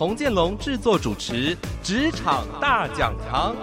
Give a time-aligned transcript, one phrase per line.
[0.00, 3.54] 童建龙制作主持《职场大讲堂》。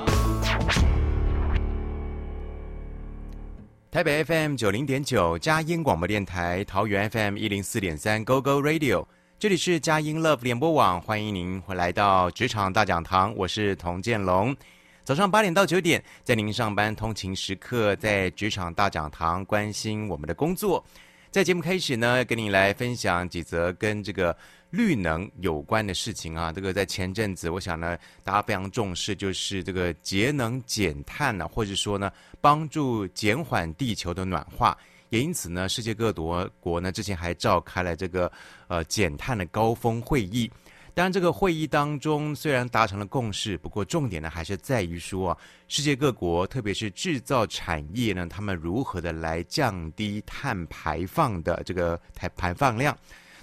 [3.89, 9.03] 台北 FM 九零点九，佳音广播电台；桃园 FM 一零四点三，Go Go Radio。
[9.39, 14.55] 这里是佳音 Love 联播网，欢迎您回来到《职场大讲堂》，我是童建龙。
[15.03, 20.85] 早上八点到九点，在您上班通勤时刻，在《职场大讲堂》关心我们的工作。
[21.29, 24.35] 在节目开始呢，跟你来分享几则跟这个
[24.69, 26.51] 绿能有关的事情啊。
[26.51, 34.77] 这个在前阵子，我想呢，大家非常重视，就是这个节能减碳呢、或者说呢，帮助减缓地球的暖化。
[35.09, 38.29] 也因此呢，世界各国国呢，之前还召开了这个
[38.67, 40.51] 呃减碳的高峰会议。
[40.93, 52.97] 当然，这个会议当中虽然达成了共识，不过重点呢还是在于说啊，世界各国，特别是制造产业呢，他们如何的来降低碳排放的这个排排放量。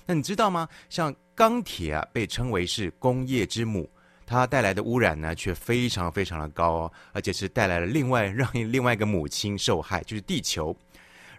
[0.06, 0.68] 那你知道吗？
[0.88, 3.88] 像钢铁啊，被称为是工业之母，
[4.26, 10.76] 它带来的污染呢却非常非常的高哦，而且是带来了另外让另外一个母亲受害，就是地球，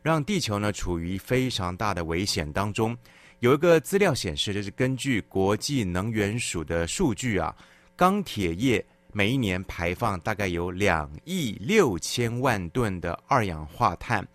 [0.01, 2.97] 让地球呢处于非常大的危险当中。
[3.39, 7.55] 有一个资料显示，就是根据国际能源署的数据啊，
[7.95, 14.25] 钢铁业每一年排放大概有两亿六千万吨的二氧化碳，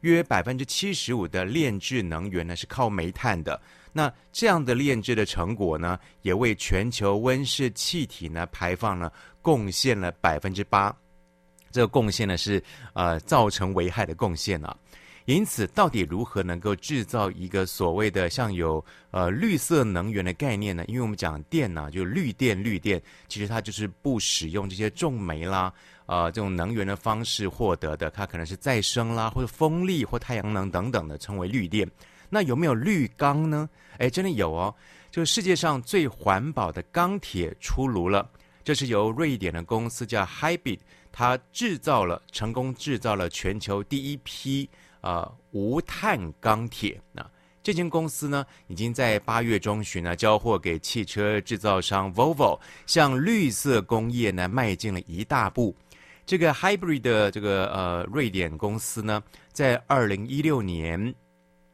[0.00, 3.60] 约百分之七十五的炼制能源呢是靠煤炭的。
[3.92, 9.10] 那这样的炼制的成果呢，也为全球温室气体呢排放呢
[9.42, 10.94] 贡献了百分之八。
[11.72, 12.62] 这个贡献呢是
[12.94, 14.76] 呃造成危害的贡献啊。
[15.26, 20.84] 因此，到底如何能够制造一个所谓的像有呃绿色能源的概念呢？
[20.88, 25.72] 因为我们讲电呢、啊，就绿电，绿电其实它就是不使用这些重煤啦，
[26.10, 31.88] 呃，这种能源的方式获得的，它可能是再生啦，或者风力或太阳能等等的，称为绿电。
[32.28, 33.70] 那有没有绿钢呢？
[33.98, 34.74] 哎，真的有哦，
[35.08, 38.28] 就是世界上最环保的钢铁出炉了，
[38.64, 40.80] 这是由瑞典的公司叫 Hybrid，
[41.12, 44.68] 它制造了成功制造了全球第一批。
[45.02, 47.30] 呃，无碳钢铁啊，
[47.62, 55.72] 这间公司呢，已经在八月中旬呢交货给汽车制造商 Volvo，向绿色工业呢迈进了一大步。
[56.30, 59.20] 这个 Hybrid 的这个呃瑞典公司呢，
[59.52, 61.12] 在二零一六年，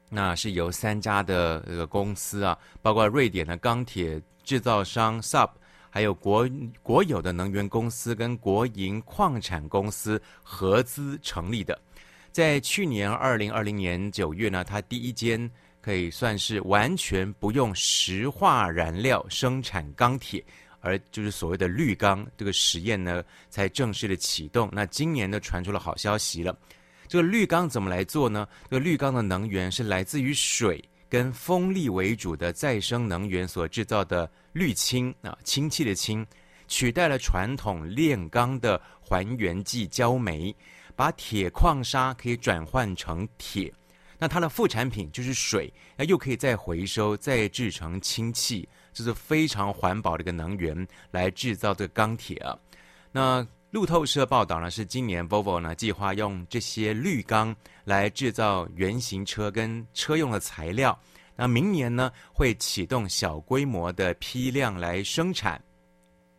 [0.09, 5.51] 那是由三家的这个公司啊，包括瑞典的钢铁制造商 Sub，
[5.91, 6.49] 还有国
[6.83, 11.79] 国有的能源公司跟国营矿产公司合资成立的。
[12.33, 15.51] 在去年二零二零年九月呢，它第一间
[15.83, 20.43] 可以算是完全不用石化燃料生产钢铁，
[20.87, 24.69] 而就是所谓的绿钢这个实验呢，才正式的启动。
[24.73, 26.57] 那今年呢，传出了好消息了。
[27.09, 28.47] 这个绿钢怎么来做呢？
[28.71, 36.27] 这个绿钢的能源是来自于水跟风力为主的再生能源所制造的绿氢啊，氢气的氢，
[36.69, 40.55] 取代了传统炼钢的还原剂焦煤。
[40.97, 43.71] 把铁矿砂可以转换成铁，
[44.19, 52.57] 那它的副产品就是水，那又可以再回收，再制成氢气，这是非常环保的一个能源来制造这个钢铁啊。
[53.13, 60.99] 那路透社报道呢，是今年 Volvo 呢计划用这些绿钢来制造原型车跟车用的材料，
[61.37, 65.63] 那明年呢会启动小规模的批量来生产，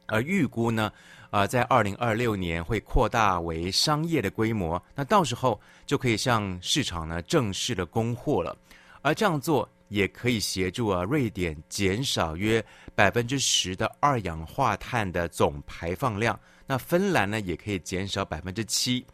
[0.08, 0.92] 而预估呢。
[1.30, 8.58] 啊、在二零二六年会扩大为商业的规模，那到时候就可以向市场呢正式的供货了。
[9.02, 12.64] 而这样做也可以协助啊瑞典减少约
[12.96, 16.40] 百分之十的二氧化碳的总排放量。
[16.66, 19.06] 那芬兰呢也可以减少百分之七。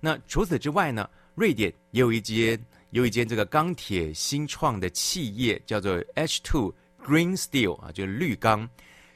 [0.00, 2.58] 那除此之外呢，瑞典也有一间
[2.90, 6.72] 有一间这个钢铁新创的企业叫做 H2
[7.04, 8.68] Green Steel 啊，就是绿钢。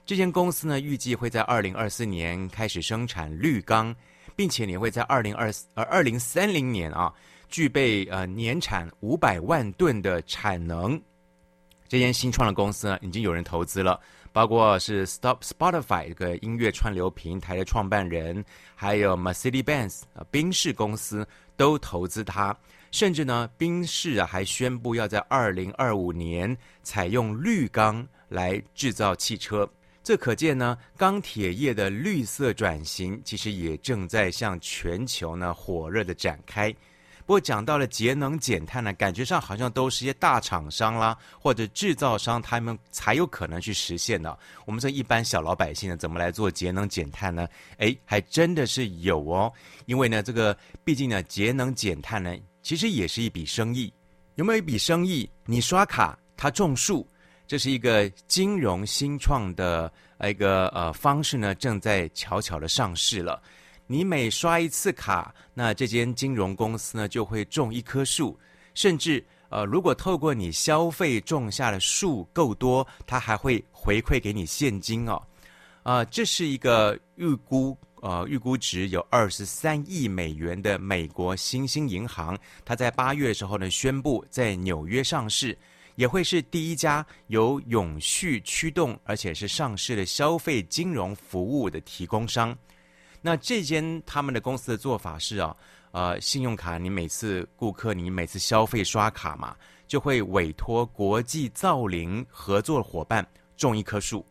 [0.05, 3.95] 这间公司呢，预计会在二零二四年开始生产绿钢，
[4.35, 7.13] 并且也会在二零二呃二零三零年啊，
[7.53, 11.01] 具备呃年产五百万吨的产能。
[11.87, 14.01] 这间新创的公司呢，已经有人投资了，
[14.33, 18.43] 包括是 Stop Spotify 这个音乐串流平台的创办人，
[18.75, 22.57] 还有 Mercedes-Benz 啊宾士公司都投资它，
[22.91, 29.69] 甚至呢，宾士啊还宣布要在二零二五年采用绿钢来制造汽车。
[30.03, 36.75] 这可见呢，钢铁业的绿色转型其实也正在向全球呢火热的展开。
[37.33, 44.39] 不过讲到了节能减碳呢，感觉上好像都是一些大厂商啦，或者制造商他们才有可能去实现的。
[44.67, 47.49] 我们这一般小老百姓呢，怎么来做节能减碳呢？
[47.79, 49.51] 诶，还真的是有哦。
[49.87, 53.91] 因为呢，这个毕竟呢，节能减碳呢，其实也是一笔生意。
[54.35, 55.27] 有没有一笔生意？
[55.47, 57.09] 你刷卡，他种树，
[57.47, 59.91] 这是一个金融新创的
[60.21, 63.43] 一个呃方式呢，正在悄悄的上市了。
[63.87, 68.39] 你每刷一次卡，那这间金融公司呢就会种一棵树，
[68.75, 75.23] 甚至呃，如果透过你消费种下的树够多，它还会回馈给你现金哦。
[75.83, 85.59] 啊、这是一个预估呃预估值有二十三亿美元的美国新兴银行，它在八月的时候呢宣布在纽约上市，
[85.97, 92.57] 也会是第一家由永续驱动而且是上市的消费金融服务的提供商。
[93.25, 95.57] 那这间他们的公司的做法是啊，
[95.93, 99.55] 呃，信用卡你每次顾客你每次消费刷卡嘛，
[99.87, 103.25] 就会委托国际造林合作伙伴
[103.57, 104.27] 种一棵树，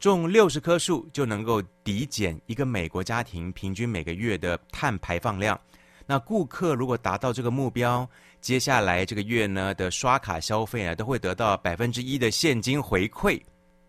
[0.00, 5.58] 种六十棵树就能够抵减一个美国家庭平均每个月的碳排放量。
[6.04, 8.06] 那顾客如果达到这个目标，
[8.40, 13.40] 接下来这个月呢的刷卡消费呢，都会得到百分之一的现金回馈。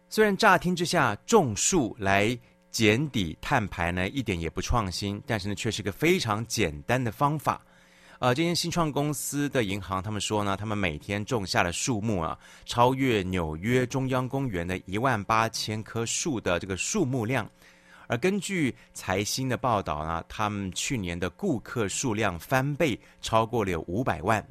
[0.08, 2.38] 虽然乍听之下种树来。
[2.76, 7.62] 减底碳排呢，一点也不创新，但是呢，却是个非常简单的方法。
[8.20, 17.50] 呃，这间新创公司的银行，他们说呢，他们每天种下的树木啊，超越纽约中央公园的一万八千棵树的这个树木量。
[18.08, 24.46] 而根据财新的报道呢，他们去年的顾客数量翻倍，超过了有五百万。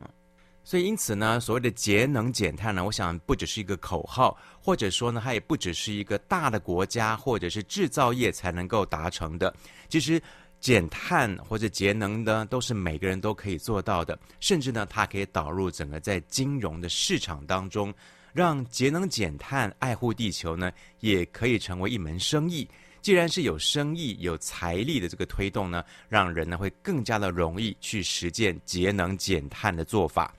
[0.64, 9.54] 所以，因此呢，所谓的节能减碳呢，我想不只是一个口号，或者说呢，它也不只是一个大的国家或者是制造业才能够达成的。
[9.90, 10.20] 其实，
[10.60, 14.18] 减碳或者节能呢，都是每个人都可以做到的。
[14.40, 17.92] 甚至呢，它可以导入整个在金融的市场当中，
[18.32, 22.66] 让节能减碳、爱护地球呢，也可以成为一门生意。
[23.02, 30.34] 既然是有生意、有财力的这个推动呢，让人呢会更加的容易去实践节能减碳的做法。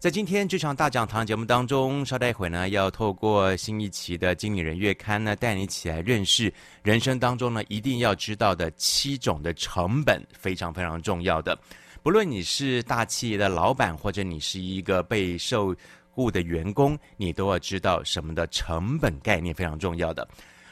[0.00, 6.50] 在今天这场大讲堂节目当中，稍待一会呢，要透过新一期的《经理人月刊》呢，带你一起来认识
[6.82, 11.54] 人生当中呢一定要知道的七种的成本，非常非常重要的。
[12.02, 15.76] 不论你是大企业的老板，或者你是一个被受
[16.12, 20.26] 雇的员工，你都要知道什么的成本概念非常重要的。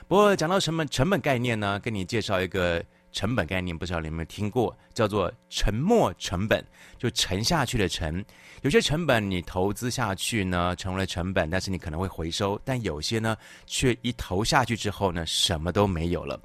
[0.08, 2.82] 不过讲到什么成本概念呢，跟你介绍一个。
[3.18, 6.64] 成本概念不知道你有没有听过，叫做沉没成本，
[6.98, 8.24] 就沉下去的沉。
[8.62, 13.36] 有些成本你投资下去呢，成为了成本，但是你可能会回收；但有些呢，
[13.66, 16.40] 却一投下去之后呢，什么都没有了。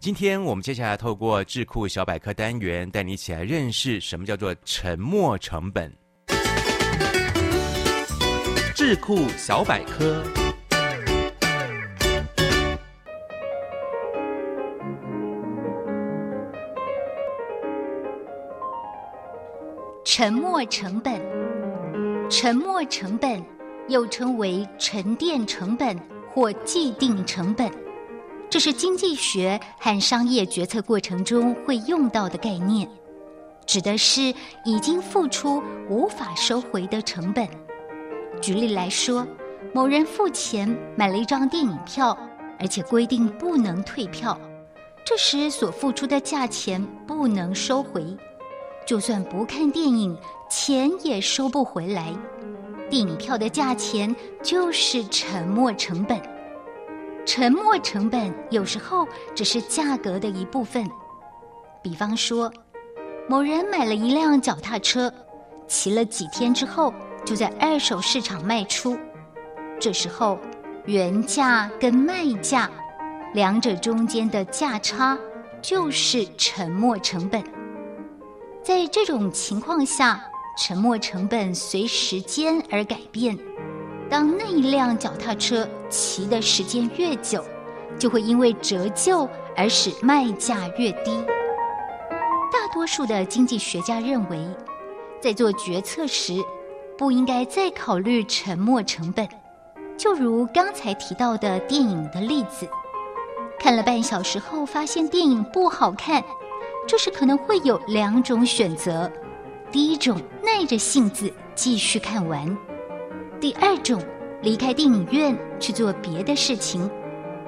[0.00, 5.94] 今天我们接下来透过智库小百科单元，带你一起来认识什么叫做沉没成本。
[8.74, 10.24] 智库小百科。
[20.16, 21.20] 沉没成本，
[22.30, 23.44] 沉没成本
[23.88, 25.98] 又称为沉淀成本
[26.30, 27.68] 或既定成本，
[28.48, 32.88] 这是经济学和商业决策过程中会用到的概念，
[33.66, 34.32] 指的是
[34.64, 37.48] 已经付出无法收回的成本。
[38.40, 39.26] 举例来说，
[39.74, 42.16] 某人付钱买了一张电影票，
[42.60, 44.40] 而且规定不能退票，
[45.04, 48.16] 这时所付出的价钱不能收回。
[48.86, 50.16] 就算不看电影，
[50.50, 52.12] 钱也收不回来。
[52.90, 56.20] 电影票的价钱就是沉没成本。
[57.24, 60.86] 沉没成本有时候只是价格的一部分。
[61.82, 62.52] 比方说，
[63.26, 65.12] 某人买了一辆脚踏车，
[65.66, 66.92] 骑了几天之后，
[67.24, 68.96] 就在二手市场卖出。
[69.80, 70.38] 这时候，
[70.84, 72.70] 原价跟卖价
[73.32, 75.18] 两者中间的价差
[75.62, 77.42] 就是沉没成本。
[78.64, 80.24] 在这种情况下，
[80.56, 83.38] 沉没成本随时间而改变。
[84.08, 87.44] 当那一辆脚踏车骑的时间越久，
[87.98, 91.22] 就会因为折旧而使卖价越低。
[92.50, 94.48] 大多数的经济学家认为，
[95.20, 96.42] 在做决策时，
[96.96, 99.28] 不应该再考虑沉没成本。
[99.98, 102.66] 就如刚才提到的电影的例子，
[103.58, 106.24] 看了半小时后发现电影不好看。
[106.86, 109.10] 这时可能会有两种选择：
[109.72, 112.46] 第一种，耐着性子继续看完；
[113.40, 114.02] 第二种，
[114.42, 116.88] 离开电影院去做别的事情。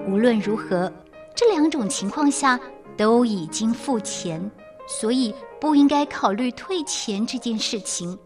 [0.09, 0.91] 无论如何，
[1.35, 2.59] 这两种情况下
[2.97, 4.51] 都已经付钱，
[4.89, 8.19] 所以不应该考虑退钱这件事情。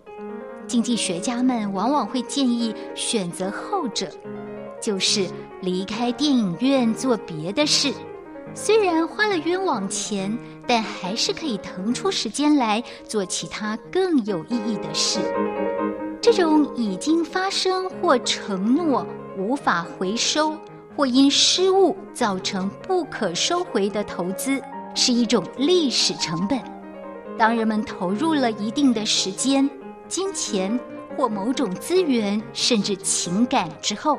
[0.68, 4.08] 经济学家们往往会建议选择后者，
[4.80, 5.26] 就是
[5.60, 7.92] 离开电影院做别的事。
[8.54, 10.36] 虽然花了冤枉钱，
[10.72, 15.18] 但还是可以腾出时间来做其他更有意义的事。
[16.22, 19.04] 这种已经发生或承诺
[19.36, 20.56] 无法回收，
[20.94, 24.62] 或因失误造成不可收回的投资，
[24.94, 26.60] 是一种历史成本。
[27.36, 29.68] 当人们投入了一定的时间、
[30.06, 30.78] 金钱
[31.16, 34.16] 或某种资源，甚至情感之后，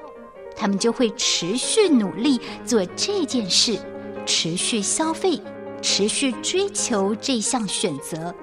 [0.53, 3.79] 他们就会持续努力做这件事。
[4.25, 5.41] 持续消费，
[5.81, 8.33] 持续追求这项选择，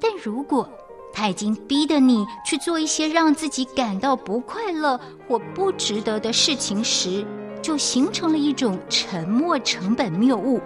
[0.00, 0.68] 但如果
[1.12, 7.24] 他已经逼得你去做一些让自己感到不快乐或不值得的事情时，
[7.62, 10.60] 就形成了一种沉没成本谬误。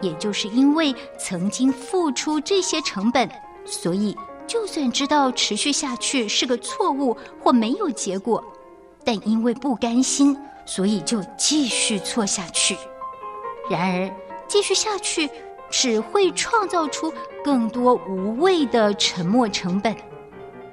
[0.00, 3.28] 也就是因为曾经付出这些成本，
[3.64, 4.16] 所以
[4.46, 8.42] 就算知道持续下去是个错误或没有结果，
[9.04, 12.76] 但因为不甘心，所以就继续错下去。
[13.70, 14.10] 然而，
[14.48, 15.28] 继续下去
[15.70, 17.12] 只会创造出
[17.44, 19.94] 更多无谓的沉没成本。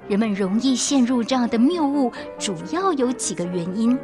[0.07, 3.97] 人们容易陷入这样的谬误，主要有几个原因。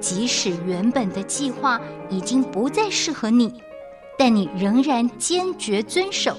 [0.00, 3.62] 即使原本的计划已经不再适合你，
[4.18, 6.36] 但你仍然坚决遵守，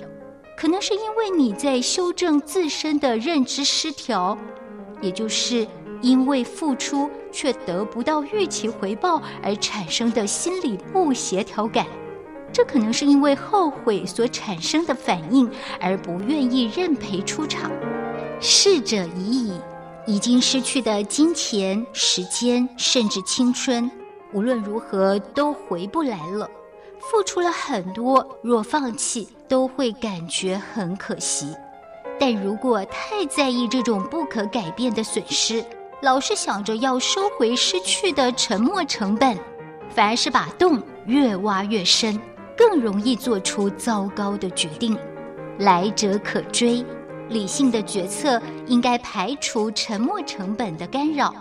[0.55, 4.37] 可能是因为你在修正自身的认知失调，
[5.01, 5.67] 也就是
[6.01, 7.09] 因为付出。
[7.29, 11.85] 却得不到预期回报而产生的心理不协调感，
[12.51, 15.49] 这可能是因为后悔所产生的反应
[15.79, 17.71] 而不愿意认赔出场。
[18.39, 19.61] 逝者已矣，
[20.05, 23.89] 已经失去的金钱、时间，甚至青春，
[24.33, 26.49] 无论如何都回不来了。
[26.99, 31.53] 付出了很多，若放弃，都会感觉很可惜。
[32.19, 35.63] 但如果太在意这种不可改变的损失，
[36.01, 39.37] 老是想着要收回失去的沉没成本，
[39.89, 42.19] 反而是把洞越挖越深，
[42.57, 44.97] 更容易做出糟糕的决定。
[45.59, 46.83] 来者可追，
[47.29, 51.33] 理性的决策应该排除沉没成本的干扰，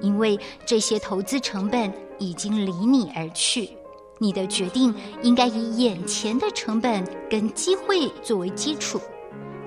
[0.00, 3.70] 因为这些投资成本已经离你而去。
[4.18, 9.00] 你的决定应该以眼前的成本跟机会作为基础，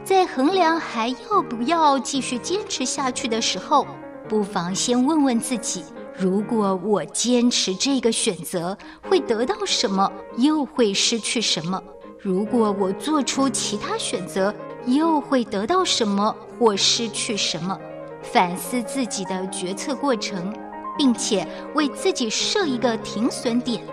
[0.04, 3.88] 在衡量还要不要继续坚持下去的时候。
[4.30, 5.84] 不妨先问问自己：
[6.16, 11.82] 如果我坚持这个选择，会得到什么，又会失去什么？
[12.20, 14.54] 如果我做出其他选择，
[14.86, 17.78] 又会得到什么或失去什么？
[18.22, 20.54] 反思自己的决策过程，
[20.98, 23.84] 并且为自己设一个停损点，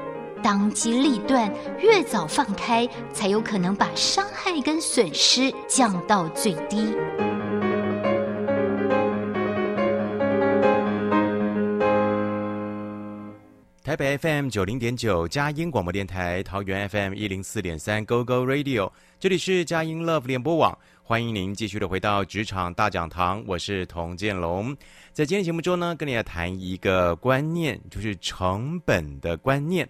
[0.43, 6.95] 当机立断，越早放开，才有可能把伤害跟损失降到最低。
[13.91, 24.77] 台北 FM 九零点九，佳音广播电台，桃园 FM 一零四点三，Go Go Radio，这里是佳音 Love 联播网，欢迎您继续的回到职场大讲堂，我是童建龙。
[25.13, 29.89] 在今天节目中呢，跟你来谈一个观念，就是成本的观念。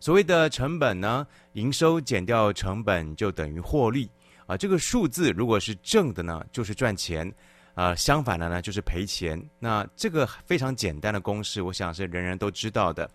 [0.00, 4.06] 所谓的成本呢，营收减掉成本就等于获利
[4.44, 4.54] 啊。
[4.54, 7.32] 这个数字如果是正的呢，就是赚钱。
[7.76, 9.42] 呃，相反的呢，就是赔钱。
[9.58, 13.08] 那这个非常简单的公式，我想是人人都知道的。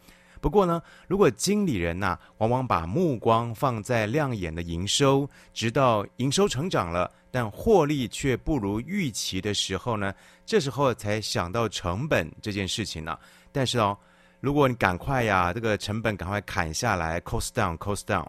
[0.46, 10.14] 不过呢，如果经理人呐，往往把目光放在亮眼的营收，直到营收成长了，但获利却不如预期的时候呢，
[10.46, 13.18] 这时候才想到成本这件事情呢。
[13.52, 13.98] 但是哦，
[14.40, 18.28] 如果你赶快呀，这个成本赶快砍下来，cost down，cost down，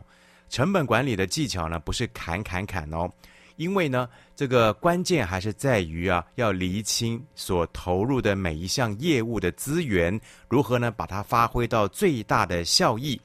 [0.48, 3.10] 成本管理的技巧呢，不是砍砍砍哦。
[3.56, 13.20] 因为呢，这个关键还是在于啊，要厘清所投入的每一项业务的资源，如何呢，把它发挥到最大的效益。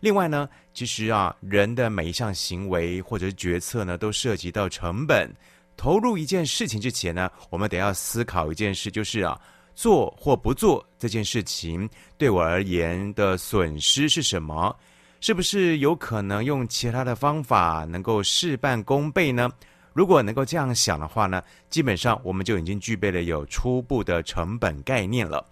[0.00, 5.30] 另外呢，其实啊，人的每一项行为或者决策呢，都涉及到成本。
[5.76, 9.38] 投入一件事情之前呢，我们得要思考一件事，就是啊，
[9.74, 14.74] 做或不做这件事情，对我而言的损失是什么？
[15.20, 19.50] 是不是有可能用其他的方法能够事半功倍呢？
[19.92, 25.44] 如果能够这样想的话呢，基本上我们就已经具备了有初步的成本概念了。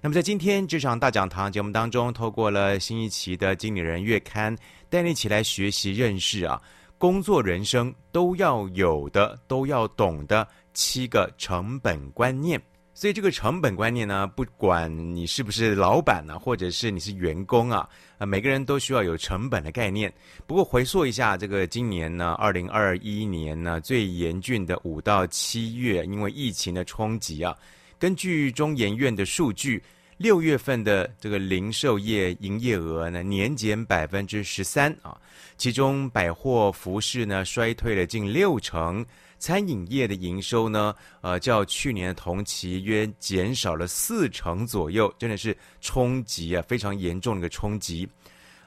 [0.00, 4.56] 那么在今天职场大讲堂节目当中，透过了新一期的经理人月刊，
[4.90, 6.60] 带你一起来学习认识啊，
[6.98, 12.60] 工作人生都要有的、都要懂的七个成本观念。
[13.02, 20.14] 所以这个成本观念呢，不管你是不是老板呢、或者是你是员工啊，啊，每个人都需要有成本的概念。
[20.46, 27.52] 不过回溯一下，这个今年呢，二零二一年呢，最严峻的五到七月，因为疫情的冲击啊，
[27.98, 29.82] 根据中研院的数据，
[30.16, 35.20] 六月份的这个零售业营业额呢，年减百分之十三啊，
[35.56, 39.04] 其中百货服饰呢，衰退了近六成。
[39.38, 48.08] 餐饮业的营收呢，呃，较去年同期约减少了四成左右，真的是冲击啊，非常严重的一个冲击。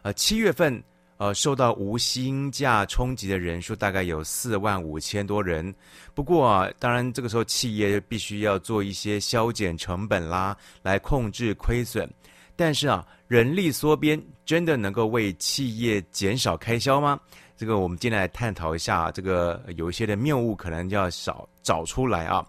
[0.02, 0.84] 呃，七月份，
[1.18, 5.74] 呃，受到无薪假冲击的人数大概有四万五千多人。
[6.14, 12.10] 不过啊，当然这个时候企业必须要做一些削减成本啦，来控制亏损。
[12.58, 17.20] 但是啊，人力缩编真的能够为企业减少开销吗？
[17.58, 22.46] 这个我们今天来探讨一下，这个有一些的谬误可能要少找出来啊。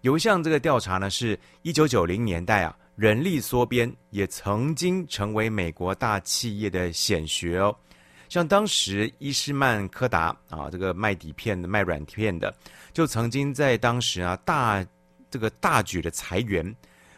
[0.00, 7.72] 有一项这个调查呢，是一九九零年代啊，人力缩编也曾经成为美国大企业的显学哦。
[8.32, 12.50] 像当时伊斯曼柯达啊，这个卖底片的、卖软片的，
[12.90, 14.82] 就曾经在当时啊大
[15.30, 16.74] 这个大举的裁员。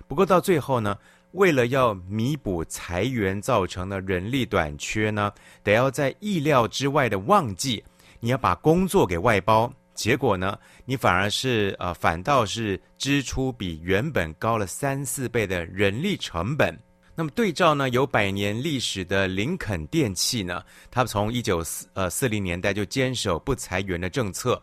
[0.09, 0.99] 不过到最后呢，
[1.31, 7.85] 为了要弥补裁员造成的人力短缺呢，得要在意料之外的旺季，
[8.19, 16.77] 你要把工作给外包，结果呢，你反而是呃，反倒是支出比原本高了三四倍的人力成本。
[17.15, 24.61] 那么对照呢，有百年历史的林肯电器呢，它从一九四呃四零年代就坚守不裁员的政策，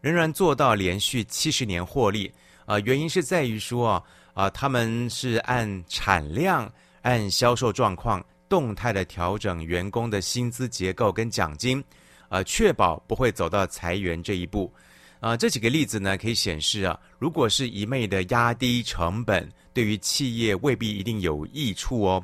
[0.00, 2.32] 仍然做到连续七十年获利。
[2.66, 4.02] 啊、原因是在于说啊。
[4.34, 11.82] 啊，他们是按产量、按销售状况动态的调整员工的薪资结构跟奖金，
[12.28, 14.72] 啊，确保不会走到裁员这一步。
[15.20, 22.22] 啊，这几个例子呢，可以显示啊，如果是一昧的压低成本，对于企业未必一定有益处哦。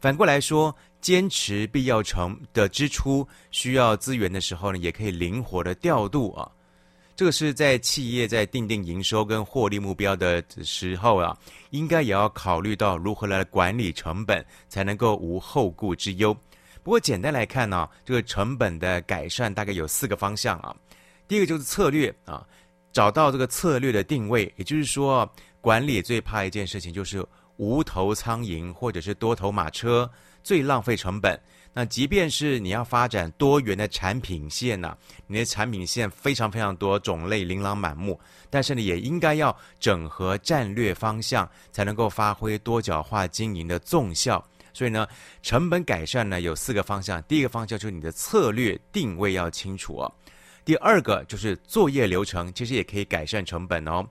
[0.00, 6.50] 反过来说，坚持必要成的支出需要资源的时候呢，也可以灵活的调度啊。
[7.16, 11.34] 这个是在企业在定定营收跟获利目标的时候啊，
[11.70, 16.36] 应该也要考虑到如何来管理成本，才能够无后顾之忧。
[16.82, 20.76] 不过简单来看呢，这个成本的改善大概有四个方向啊。
[21.28, 22.46] 第一个就是策略啊，
[22.92, 27.24] 找到这个策略的定位，也就是说，管理最怕一件事情就是
[27.56, 30.10] 无头苍蝇或者是多头马车，
[30.42, 31.38] 最浪费成本。
[31.72, 44.42] 那即便是你要发展多元的产品线呐、啊，你的产品线非常非常多，种类琳琅满目，但是呢，也应该要整合战略方向，才能够发挥多角化经营的综效。
[44.72, 45.06] 所以呢，
[45.42, 50.14] 成本改善呢有四个方向，第一个方向就是你的策略定位要清楚哦。
[50.66, 54.06] 第二个就是作业流程，其实也可以改善成本哦。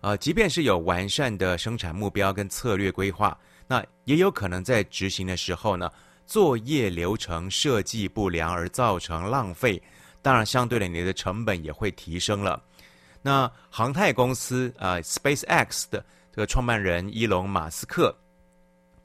[0.00, 5.88] 呃，即便是有完善的生产目标跟策略规划，那也有可能在执行的时候呢。
[6.26, 9.82] 作业流程设计不良而造成浪费，
[10.20, 12.62] 当然相对的你的成本也会提升了。
[13.22, 18.14] 那航太公司啊，呃，SpaceX 的这个创办人伊隆马斯克，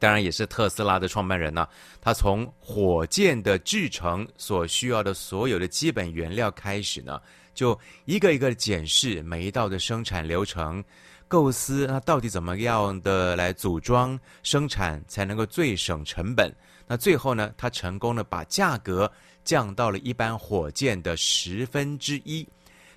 [0.03, 1.65] 当然也是特斯拉的创办人呢，
[2.01, 7.21] 他从火箭的制成所需要的所有的基本原料开始呢，
[7.53, 10.83] 就一个一个检视每一道的生产流程，
[11.29, 16.53] 构思它到底怎么样的来组装生产才能够最省成本。
[16.85, 19.09] 那最后呢，他成功的把价格
[19.45, 22.45] 降到了一般火箭的十分之一，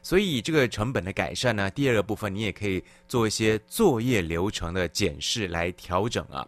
[0.02, 6.44] 所以这个成本的改善呢，第二个部分你也可以做一些作业流程的检视来调整啊，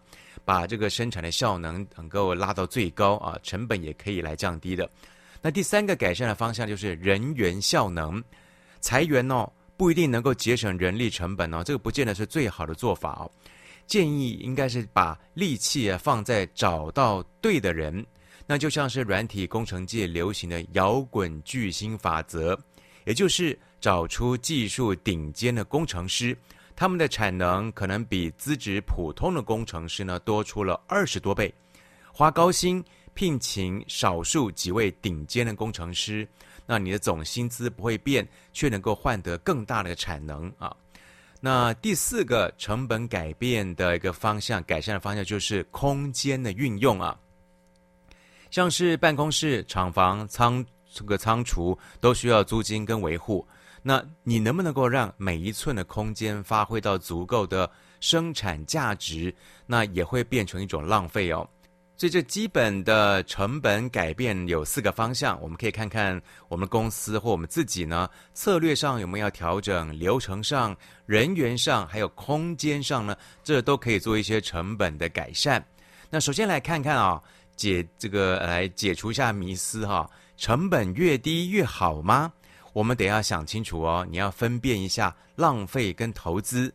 [0.49, 4.89] 把这个生产的效能能够拉到最高啊，成本也可以来降低的。
[5.43, 8.25] 那第三个改善的方向就是人员效能，
[8.81, 13.31] 裁员哦不一定能够节省人力成本哦，这个不见得是最好的做法哦。
[13.87, 18.03] 建议应该是把力气啊放在找到对的人，
[18.47, 22.59] 那就像是软体工程界流行的摇滚巨星法则，
[23.05, 26.35] 也就是找出技术顶尖的工程师，
[26.79, 31.53] 他们的产能可能比资质普通的工程师呢多出了二十多倍，
[32.13, 32.83] 花高薪
[33.15, 36.27] 聘请少数几位顶尖的工程师，
[36.67, 40.73] 那你的总薪资不会变，却能够换得更大的产能啊。
[41.41, 47.19] 那第四个成本改变的一个方向，改善的方向就是空间的运用啊，
[48.53, 53.45] 像是办公室、厂房、仓这个仓储都需要租金跟维护，
[53.89, 57.71] 那你能不能够让每一寸的空间发挥到足够的
[58.01, 59.35] 生产价值？
[59.65, 61.49] 那也会变成一种浪费哦。
[61.97, 75.65] 所以，这基本的成本改变有四个方向，我们可以看看我们公司或我们自己呢，策略上有没有调整，流程上、人员上，还有空间上呢，这都可以做一些成本的改善。
[76.11, 77.23] 那首先来看看啊，
[77.57, 82.31] 解这个来解除一下迷思哈，成本越低越好吗？
[82.79, 86.73] 我们得要想清楚哦，你要分辨一下浪费跟投资，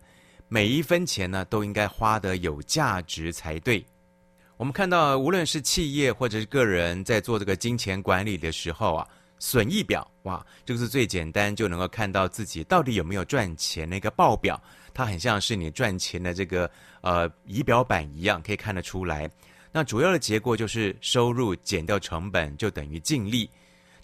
[0.49, 3.81] 每一分钱呢都应该花得有价值才对。
[4.57, 9.07] 我们看到，无论是企业或者是个人，在做这个金钱管理的时候啊，
[9.39, 14.61] 损益表哇，这个是最简单就能够看到自己到底有没有赚钱那个报表，
[14.93, 19.31] 它很像是你赚钱的这个呃仪表板一样，可以看得出来。
[19.71, 23.49] 那主要的结果就是收入减掉成本就等于净利，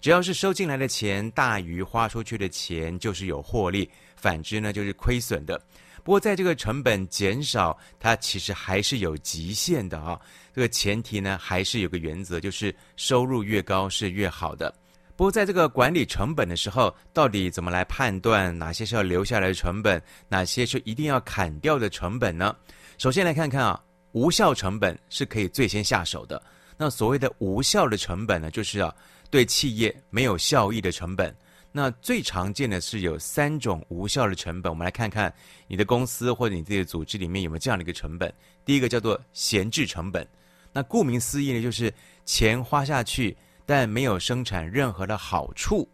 [0.00, 3.86] 只要是收进来的钱大于花出去的钱，就是有获利；
[4.16, 5.60] 反之呢，就是亏损的。
[6.02, 10.18] 不过，在这个成本减少，它其实还是有极限的啊。
[10.54, 14.74] 这个前提呢，还是有个原则，就是收入越高是越好的。
[15.14, 22.56] 不过，在这个管理成本的时候，到底怎么来判断哪些是要留下来的成本，哪些是一定要砍掉的成本呢？
[22.96, 23.78] 首先来看看啊，
[24.12, 26.42] 无效成本是可以最先下手的。
[26.78, 28.94] 那所谓的无效的成本呢，就是啊，
[29.30, 31.34] 对企业没有效益的成本。
[31.72, 35.32] 那最常见的是有三种无效的成本，我们来看看
[35.68, 38.32] 你的公司或者你自己的组织里面有没有这样的一个成本。
[38.64, 40.26] 第一个叫做闲置成本，
[40.72, 41.92] 那顾名思义呢，就是
[42.24, 45.88] 钱花下去，但没有生产任何的好处。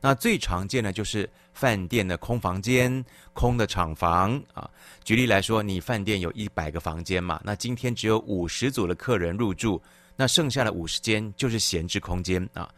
[0.00, 4.70] 那最常见的就是饭店的空房间、空的厂房啊。
[5.02, 9.82] 举例来说，你饭店有一百个房间嘛，那今天只有五十组的客人入住，
[10.16, 12.68] 那剩下的五十间就是闲置空间啊。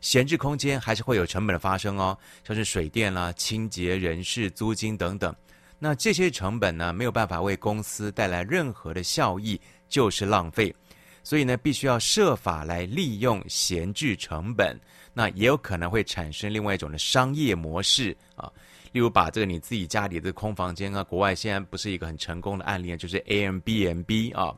[0.00, 5.34] 闲置空间还是会有成本的发生哦，像是水电啦、清洁、人事、租金等等。
[5.78, 10.74] 那这些成本呢，没有办法为公司带来任何的效益，就是浪费。
[11.22, 14.78] 所以呢，必须要设法来利用闲置成本。
[15.12, 18.52] 那也有可能会产生另外一种的商业模式啊，
[18.92, 24.54] 例如把这个你自己家里的空房间啊，国外现在不是一个很成功的案例，就是 Airbnb 啊。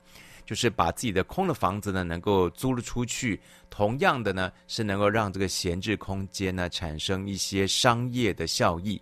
[0.48, 3.38] 就是把自己的空的房子呢，能够租了出去。
[3.68, 8.98] 同样的呢，是能够让这个闲置空间呢，产生一些商业的效益。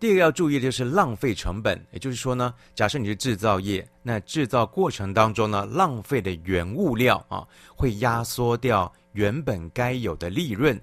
[0.00, 10.76] 第二个要注意的就是浪费成本，也就是说呢，假设你是制造业，那制造过程当中呢，浪费的原物料啊，会压缩掉原本该有的利润。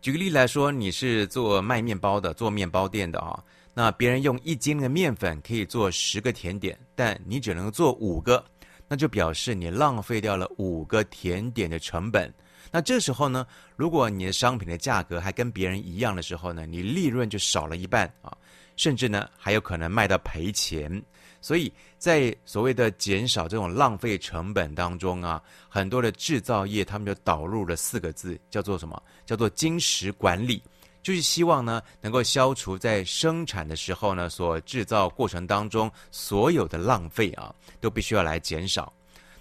[0.00, 3.42] 举个例来说，你是做卖面包的，做面包店的啊，
[3.74, 8.44] 那别人用一斤的面粉可以做十个甜点，但你只能做五个。
[8.88, 12.32] 那就表示你浪费掉了五个甜点的成本。
[12.70, 13.46] 那这时候呢，
[13.76, 18.36] 如果你的商品的价格还跟别人一样的时候呢，你利润就少了一半啊，
[18.76, 21.02] 甚至呢还有可能卖到赔钱。
[21.40, 29.00] 所以在所谓的减少这种浪费成本当中啊，很多的制造业他们就导入了四个字，叫做什么？
[29.24, 30.60] 叫做精实管理。
[31.06, 38.92] 就是希望呢，能够消除在生产的时候呢，所制造过程当中所有的浪费啊，都必须要来减少。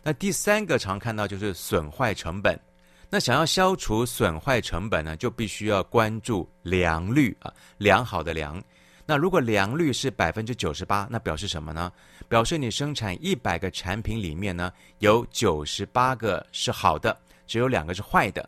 [0.03, 2.55] 那第三个常看到就是损坏成本。
[3.09, 8.63] 那想要消除损坏成本呢，就必须要关注良率啊，良好的良。
[9.03, 11.91] 那如果良率是百分之九十八，那表示什么呢？
[12.29, 18.47] 表示你生产一百个产品里面呢，有九十八个是好的，只有两个是坏的。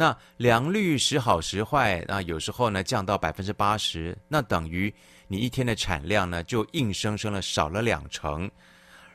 [0.00, 4.94] 那良率时好时坏，那有时候呢降到百分之八十，那等于
[5.26, 8.48] 你一天的产量呢就硬生生的少了两成。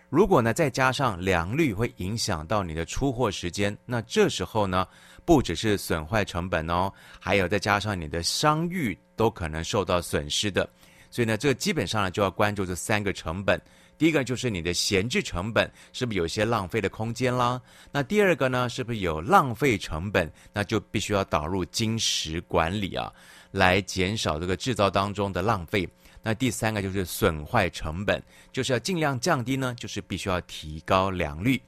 [0.10, 4.86] 如果呢再加上良率会影响到你的出货时间，那这时候呢
[5.24, 10.70] 不只是损坏成本哦，还有再加上你的商誉都可能受到损失的。
[11.10, 13.58] 所以呢，这个基本上呢就要关注这三个成本。
[13.98, 17.62] 第一个就是你的闲置成本是不是有些浪费的空间啦？
[17.92, 20.32] 那第二个呢，是不是有浪费成本？
[20.52, 23.12] 那就必须要导入金石管理啊，
[23.52, 25.88] 来减少这个制造当中的浪费。
[26.22, 31.62] 那第三个就是损坏成本，就是要尽量降低呢，就是必须要提高良率。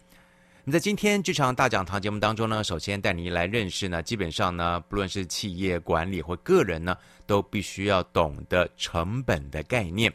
[0.64, 10.12] 那在今天这场大讲堂节目当中呢，首先带你来认识呢，基本上呢，不论是企业管理或个人呢，都必须要懂得成本的概念。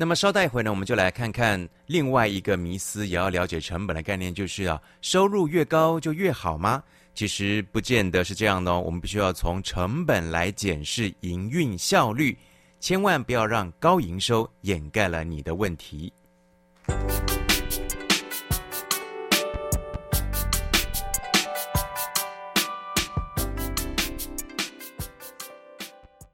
[0.00, 6.82] 那么稍待一会呢，我们就来看看另外一个迷思，也要了解成本的概念，就是啊，收入越高就越好吗？
[7.14, 8.80] 其实不见得是这样的哦。
[8.80, 12.34] 我们必须要从成本来检视营运效率，
[12.80, 16.10] 千万不要让高营收掩盖了你的问题。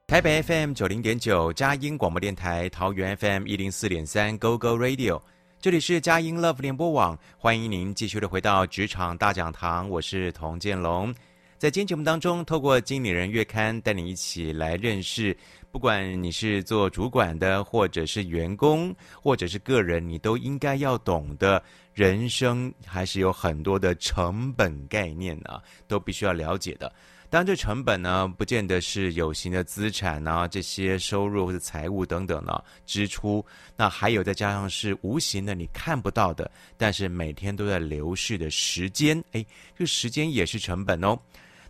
[0.07, 5.21] 台北 FM 九零点九，佳音广播电台，桃园 FM 一零四点三，Go Go Radio，
[5.59, 11.13] 这里是佳音 Love 联播网，欢迎您继续的回到职场大讲堂，我是童建龙。
[11.57, 15.35] 在今天节目当中，透过经理人月刊带你一起来认识，
[15.73, 21.61] 不管你是做主管的，或者是员工，或者是个人，你都应该要懂的
[21.93, 26.89] 人生，还是有很多的成本概念啊，都必须要了解的。
[27.29, 33.45] 当然，这成本呢，不见得是有形的资产啊，这些收入或者财务等等呢，支出。
[33.75, 41.19] 那还有再加上是无形的，你看不到的，但是每天都在流逝的时间，哎，这个时间也是成本哦。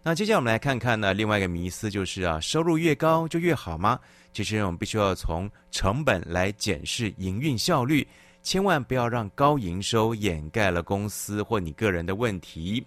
[0.04, 4.00] 那接下来我们来看看呢，另外一个迷思就是啊，收入越高就越好吗？
[4.34, 8.08] 其实我们必须要从成本来检视营运效率，
[8.44, 12.86] 千万不要让高营收掩盖了公司或你个人的问题。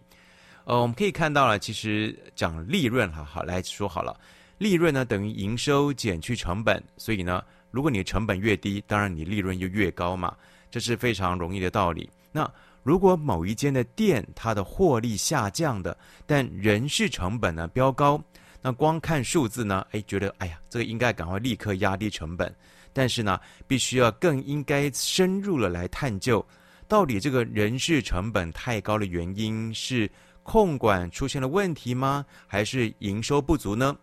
[0.70, 4.16] 呃，我们可以看到了，其实讲利润，哈，好来说好了，
[4.58, 10.32] 利润呢等于营收减去成本，所以呢，如果你的成本越低，当然你利润就越高嘛，
[10.70, 12.08] 这是非常容易的道理。
[12.30, 12.48] 那
[12.84, 18.22] 如果某一间的店它的获利下降的，但人事成本呢飙高，
[18.62, 22.54] 那光看数字呢，哎，觉得哎呀，这个应该赶快立刻压低成本，
[22.92, 26.46] 但是呢，必须要更应该深入的来探究，
[26.86, 30.08] 到底这个人事成本太高的原因是。
[30.42, 32.24] 控管出现了问题吗？
[32.46, 33.96] 还是营收不足呢？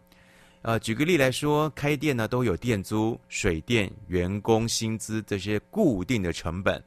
[0.61, 6.83] 呃，举个例来说，开店呢都有店租、水电、员工薪资这些固定的成本。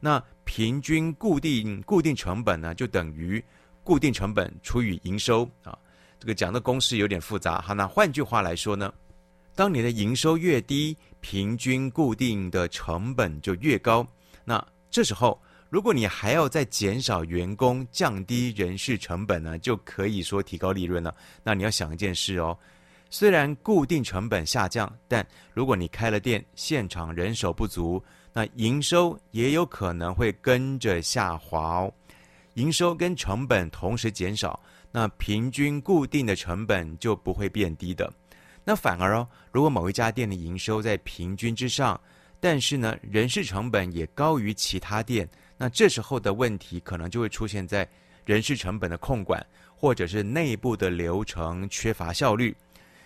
[0.00, 3.42] 那平均固定固定成本呢，就等于
[3.82, 5.76] 固定成本除以营收啊。
[6.18, 7.60] 这个讲的公式有点复杂。
[7.60, 8.92] 哈，那换句话来说呢，
[9.54, 14.06] 当你的营收越低，平均固定的成本就越高。
[14.44, 15.40] 那这时候。
[15.68, 21.14] 如果你还要再减少员工、降低人事成本呢，就可以说提高利润了。
[21.42, 22.56] 那你要想一件事哦，
[23.10, 28.02] 虽然固定成本下降，但如果你开了店，现场人手不足，
[28.32, 31.92] 那营收也有可能会跟着下滑哦。
[32.54, 34.58] 营收跟成本同时减少，
[34.92, 38.10] 那平均固定的成本就不会变低的。
[38.64, 42.00] 那反而哦，如果某一家店的营收在平均之上，
[42.38, 45.28] 但是呢，人事成本也高于其他店。
[45.58, 47.88] 那这时候的问题可能就会出现在
[48.24, 52.54] 人事成本的控管，或者是内部的流程缺乏效率。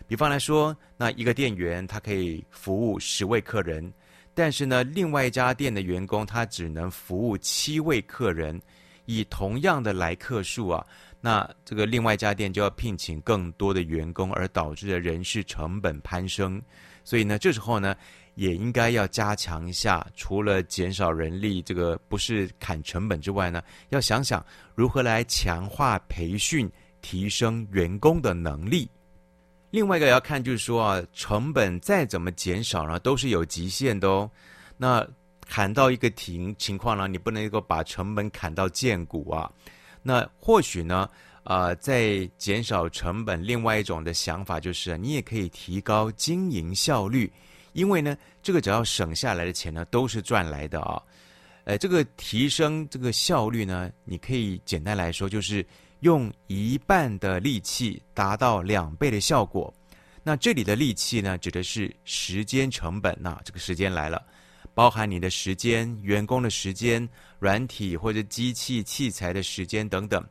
[0.08, 3.92] 比方来说，那一个店员他可以服务十位客人，
[4.34, 8.60] 但是呢，另外一家店的员工他只能服务七位客人，
[9.04, 10.84] 以同样的来客数啊，
[11.20, 16.60] 那这个另外一家店就要聘请更多的员工，而导致的人事成本攀升。
[17.04, 17.94] 所以呢，这时候呢。
[18.34, 26.70] 也应该要加强一下，除了减少人力，这个不是砍成本之外呢，要想想如何来强化培训，
[27.02, 28.88] 提升员工的能力。
[29.70, 34.30] 另外一个要看就是说啊，成本再怎么减少呢，都是有极限的哦。
[34.76, 35.06] 那
[35.46, 39.50] 砍到一个停情况呢，你不能够把成本砍到见骨啊。
[40.02, 41.08] 那或许呢，
[41.44, 47.30] 啊、呃，在减少成本，另外一种的想法就是，你也可以提高经营效率。
[47.72, 51.02] 因为呢，这个只要省下来的钱呢，都是赚来的啊。
[51.64, 55.64] 呃，这个提升这个效率呢，你可以简单来说，就是
[56.00, 59.72] 用一半的力气达到两倍的效果。
[60.22, 63.16] 那这里的力气呢，指的是时间成本。
[63.20, 64.24] 那这个时间来了，
[64.74, 67.06] 包含你的时间、员工的时间、
[67.38, 70.26] 软体或者机器器材的时间等等。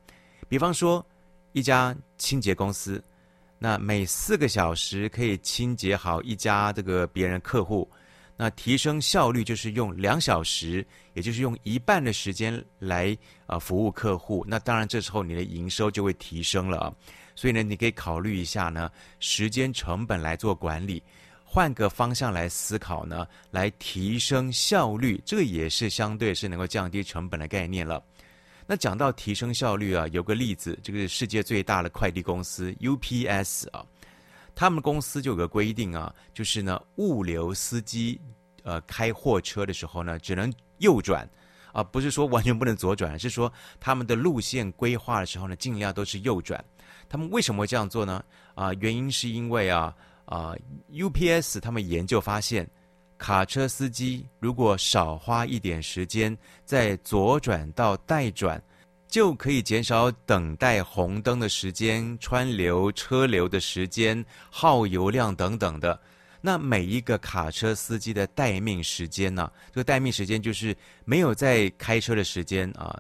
[0.48, 1.06] 比方说，
[1.54, 3.04] 一家清洁公司。
[3.62, 7.88] 那每四个小时可以清洁好一家这个别人客户，
[8.38, 14.46] 那提升效率就是用两小时，也就是用一半的时间来啊服务客户。
[14.48, 16.96] 那当然这时候你的营收就会提升了。
[17.36, 21.04] 所以呢，你可以考虑一下呢，时间成本来做管理，
[21.44, 28.02] 换个方向来思考呢，来提升效率，这个也是相对是能够降低成本的概念了。
[28.72, 33.84] 那讲到提升效率啊，有个例子，这个世界最大的快递公司 UPS 啊，
[34.54, 38.22] 他们公司就有个规定啊，就是呢，物流司机
[38.62, 41.28] 呃开货车的时候呢，只能右转
[41.74, 46.64] 啊，不是说完全不能左转，是说他们的路线规划的时候呢，尽量都是右转。
[47.10, 48.24] 他们为什么会这样做呢？
[48.54, 49.92] 啊，原因是因为啊
[50.26, 50.54] 啊
[50.92, 52.70] UPS 他们研究发现。
[53.20, 58.60] 卡车司机如果少花一点时间在左转到待转，
[59.08, 66.00] 就可以减少等待红灯的时间、川流车流的时间、耗油量等等的。
[66.42, 69.52] 那每一个卡车司机的待命时间呢？
[69.74, 72.98] 这个待命时间就是没有在开车的时间啊，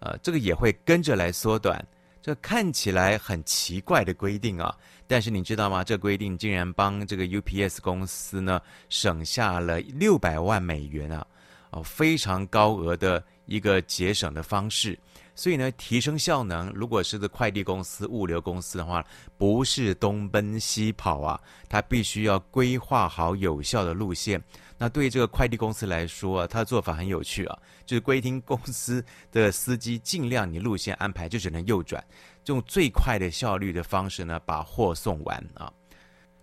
[0.00, 1.80] 呃，这个也会跟着来缩短。
[2.20, 4.76] 这看起来很奇怪的规定啊，
[5.10, 5.82] 但是你知道吗？
[5.82, 11.26] 这规定竟然帮这个 UPS 公司呢省下了六百万美元啊！
[11.70, 14.96] 哦非常高额的一个节省的方式。
[15.34, 19.04] 所以呢，提升效能，如果是个快递公司、物流公司的话，
[19.36, 24.40] 不是东奔西跑啊，它必须要规划好有效的路线。
[24.78, 32.02] 那对于这个快递公司来说啊，它的做法很有趣啊，就是规定公司的司机尽量你路线安排就只能右转，
[32.46, 35.72] 用最快的效率的方式呢，把货送完啊。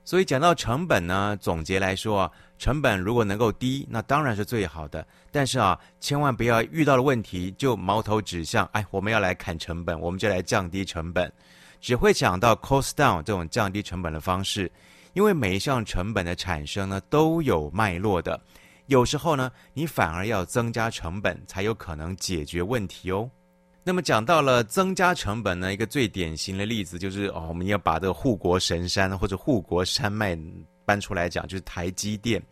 [0.05, 5.05] 所以讲到成本呢，总结来说啊，成本如果能够低，那当然是最好的。
[5.31, 11.29] 但是啊，千万不要遇到了问题就矛头指向，哎，我们要来砍成本，我们就来降低成本，
[11.81, 14.71] 只会想到 cost down 这种降低成本的方式。
[15.13, 18.39] 因为每一项成本的产生呢，都有脉络的。
[18.85, 23.29] 有时候呢，你反而要增加成本，才有可能解决问题哦。
[23.87, 30.37] 那么讲到了增加成本呢，一个最典型的例子就是哦，我们要把这个护国神山或者护国山脉
[30.83, 32.43] 搬出来讲，就是台积电。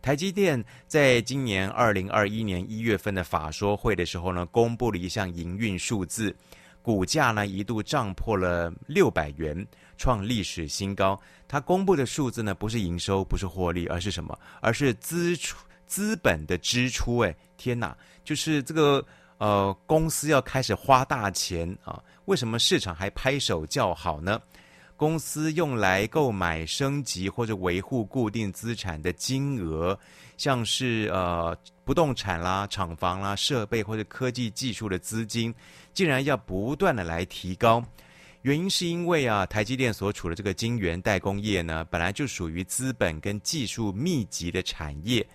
[0.00, 6.34] 台积电在今年二零二一年一月份的法说会的时候呢，公布了一项营运数字，
[6.80, 9.54] 股价呢一度涨破了六百元，
[9.98, 11.20] 创历史新高。
[11.46, 14.34] 它公布的数字呢，不是营收，不是获利，而是什么？
[14.62, 17.18] 而是支出资本的支出。
[17.18, 19.04] 哎，天哪，就是这个。
[19.40, 21.98] 呃，公司要开始花大钱啊？
[22.26, 24.38] 为什么市场还拍手叫好呢？
[24.98, 29.98] 公司用来购买、升级或者维护固定资产的金额，
[30.36, 35.54] 像是呃不动产啦、厂房啦、设备或者科技技术的资金，
[35.94, 37.82] 竟然要不断的来提高。
[38.42, 45.26] 原因是因为啊，台积电所处的这个晶圆代工业呢，本来就属于资本跟技术密集的产业。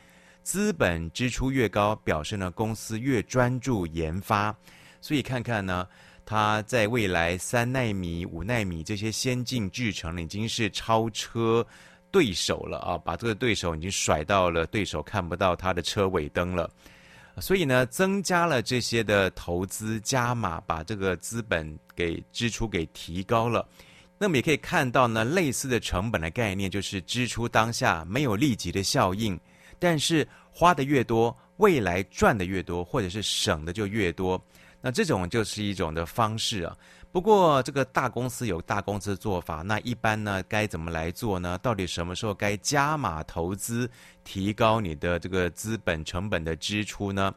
[0.46, 4.56] 资本支出越高，表示呢公司越专注研发，
[5.02, 5.88] 所以看看呢，
[6.24, 11.66] 它在未来三纳米、五纳米这些先进制程已经是超车
[12.12, 16.70] 对手了啊，把这个对手已经甩到了对手看不到它的车尾灯了，
[17.40, 23.68] 所以呢，增加了这些的投资加码，把这个资本给支出给提高了。
[24.20, 29.38] 那么也可以看到呢，类似的成本的概念就是支出当下没有立即的效应。
[29.86, 34.44] 但是花的越多，未来赚的越多，或者是省的就越多，
[34.82, 36.76] 那这种就是一种的方式啊。
[37.12, 41.56] 不过这个大公司有大公司的做法，那一般呢该怎么来做呢？
[41.60, 43.88] 到底什么时候该加码投资，
[44.24, 47.32] 提高你的这个资本成本的支出呢？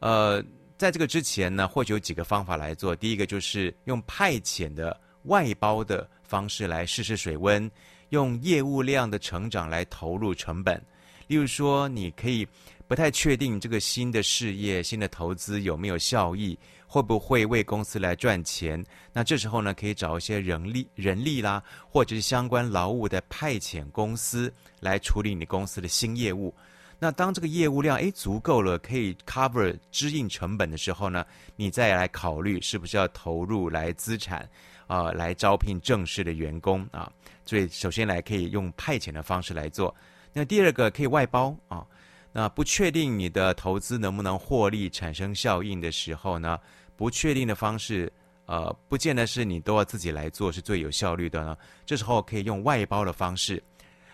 [0.00, 0.42] 呃，
[0.76, 2.96] 在这个之前呢，或许有几个方法来做。
[2.96, 7.70] 第一个就是用派遣的外包的方式来试试水温，
[8.08, 10.84] 用业务量的成长来投入成本。
[11.26, 12.46] 例如说，你可以
[12.86, 18.84] 不太确定这个新的事业、新的投资有没有效益，会不会为公司来赚钱？
[19.12, 26.54] 那这时候呢，可以找一些人力、人力啦，或者是相关劳务的派遣公司来处理你公司的新业务。
[26.98, 34.48] 那当这个业务量诶足够了，可以 cover 支应成本的时候呢，你再来考虑是不是要投入来资产
[34.86, 37.12] 啊、来招聘正式的员工啊。
[37.44, 39.94] 所以首先来可以用派遣的方式来做。
[40.38, 41.82] 那第二个可以外包啊，
[42.30, 46.60] 那不确定你的投资能不能获利产生效应的时候呢，
[46.94, 48.12] 不确定的方式，
[48.44, 51.56] 呃，不见得是你都要自己来做是最有效率的呢。
[51.86, 53.64] 这时候可以用外包的方式，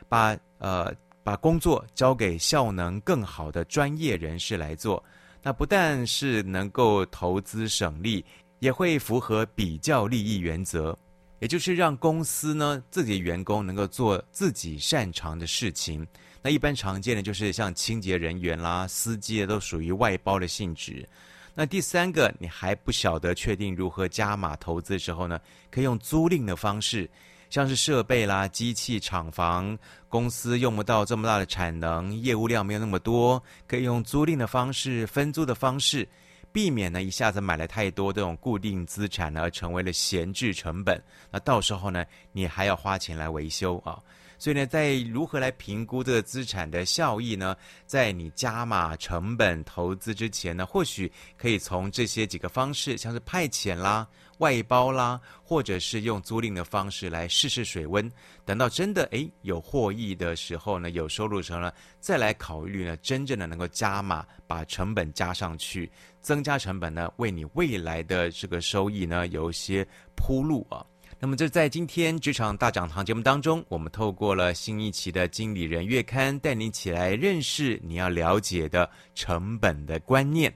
[0.09, 5.03] 把呃把工作交给效能更好的专业人士来做。
[5.43, 8.25] 那不但是能够投资省力，
[8.61, 10.97] 也会符合比较利益原则。
[11.43, 16.07] 也就是让公司呢，自己的员工能够做自己擅长的事情。
[16.41, 21.05] 那一般常见的就是像清洁人员啦、司机都属于外包的性质。
[21.53, 27.11] 那第三个，你还不晓得确定如何加码投资的时候呢，可以用租赁的方式，
[27.51, 29.77] 像是设备啦、机器、厂房，
[30.09, 36.09] 公司用不到这么大的产能，业务量没有那么多，可以用租赁的方式、分租的方式。
[36.53, 41.01] 避免呢一下子买了太多这种固定资产呢，而成为了闲置成本。
[41.31, 43.99] 那到时候呢，你还要花钱来维修啊。
[44.39, 47.57] 所以呢，在如何来评估这个资产的效益呢？
[47.87, 54.07] 在你加码成本投资之前呢，或许可以从这些几个方式，像是派遣啦。
[54.39, 58.11] 外包啦，或者是用租赁的方式来试试水温，
[58.45, 65.89] 等到真的诶有获益的时候呢，有收入的时候呢，再来考虑呢，真正的能够加码，把成本加上去，
[66.23, 70.87] 增加成本呢，为你未来的这个收益呢有一些铺路啊。
[71.19, 80.53] 那么这在今天职场大讲堂节目当中，我们透过了新一期的经理人月刊，带你起来认识你要了解的成本的观念。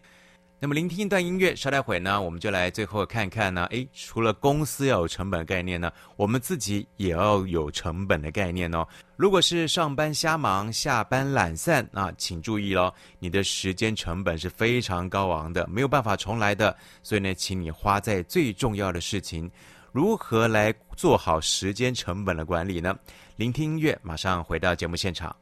[0.58, 3.66] 那么，聆听一段音乐，稍待会呢，我们就来最后看看呢。
[3.66, 8.86] 诶，除了公司要有成本概念呢，我们自己也要有成本的概念哦。
[9.16, 16.74] 如果是上班瞎忙、下班懒散，那请注意喽，你的时间成本是非常高昂的，没有办法重来的。
[17.02, 19.50] 所以呢，请你花在最重要的事情。
[19.92, 22.98] 如何来做好时间成本的管理呢？
[23.36, 25.36] 聆听音乐，马上回到节目现场。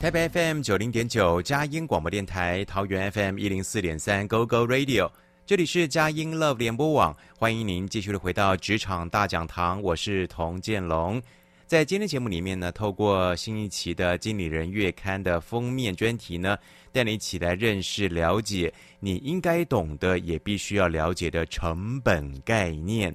[0.00, 5.10] 台北 FM 九零点九，佳音广播电台，桃园 FM 一零四点三，Go Go Radio，
[5.44, 11.20] 这里是佳音 Love 联播网，欢迎您继续的回到职场大讲堂，我是童建龙。
[11.66, 16.56] 在今天节目里面呢，透过新一期的《经理人月刊》的封面专题呢，
[16.92, 23.14] 带你一起来认识、了解你应该懂的，也必须要了解的成本概念。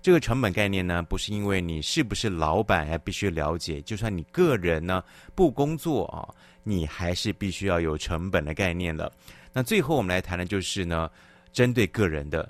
[0.00, 5.02] 这个成本概念呢，不是因为你是不是老板而必须了解，就算你个人呢
[5.34, 6.28] 不工作啊，
[6.62, 9.12] 你还是必须要有成本的概念了。
[9.52, 11.10] 那最后我们来谈的就是呢，
[11.52, 12.48] 针对个人的，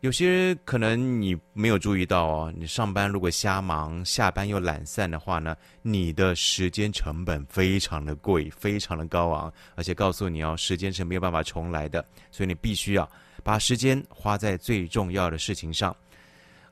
[0.00, 13.10] 有些可能你没有注意到哦，你上班如果瞎忙，下班又懒散的话呢，你的时间成本非常的贵，非常的高昂，而且告诉你哦，时间是没有办法重来的，所以你必须要
[13.42, 15.96] 把时间花在最重要的事情上。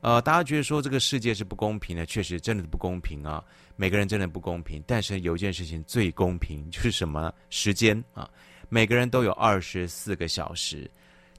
[0.01, 3.43] 呃，大家觉得说这个世界是不公平的，确实真的不公平啊！
[3.75, 7.31] 每个人真的不公平，但是有一件事情最公平，就是什么？
[7.51, 8.29] 时间啊！
[8.67, 10.89] 每个人都有二十四个小时，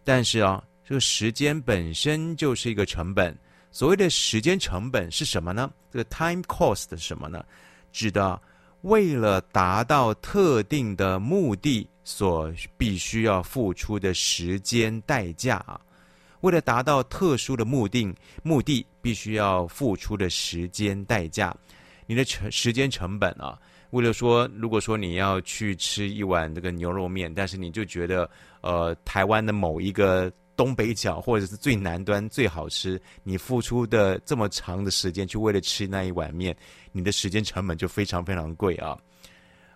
[0.04, 3.36] 但是啊，这个时间本身就是一个成本。
[3.72, 5.72] 所谓的时间成本是什么呢？
[5.90, 7.44] 这个 time cost 是什么呢？
[7.90, 8.40] 指的
[8.82, 15.80] 为了达到特定的目的所必须要付出的时间代价啊。
[16.42, 21.56] 为了达到特殊的目的，目的必须要付出的时间代价，
[22.06, 23.58] 你的成时间成本啊。
[23.90, 28.28] 为了说，如果说你要去吃一碗这个牛肉面，但是你就觉得，
[28.62, 36.56] 呃，台湾的某一个东北角或者是最南端最好吃，你付出的这么长的时间去为了吃那一碗面，
[36.90, 38.96] 你的时间成本就非常非常贵啊。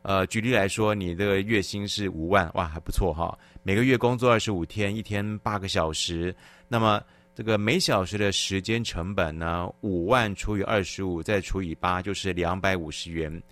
[0.00, 3.36] 呃，举例来说，你的月薪是五万，哇，还不错哈。
[3.62, 6.34] 每个月工作二十五天，一天八个小时，
[6.68, 7.02] 那么
[7.34, 13.42] 这个每小时的时间成本呢，五万除以二十五，再除以八，就是两百五十元。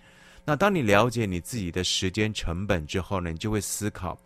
[0.43, 4.17] 那当你了解你自己的时间成本之后呢，你就会思考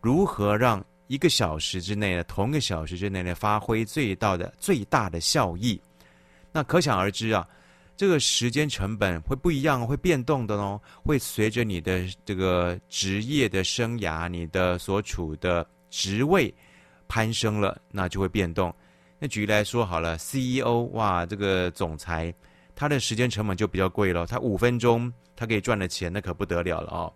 [0.00, 5.80] 如何让一个小时之内呢，同一个小时之内呢，发挥最大的最大的效益。
[6.52, 7.46] 那可想而知啊。
[7.96, 16.52] 这个时间成本会不一样，会变动的哦，会随着你的这个职业的生涯，你的所处的职位
[17.08, 18.74] 攀升了，那就会变动。
[19.18, 22.34] 那举例来说好了，CEO 哇，这个总裁，
[22.74, 27.12] 他的时间成本就比较贵了，他五分钟他可以赚的钱那可不得了了哦。